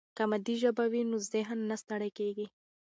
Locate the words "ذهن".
1.33-1.59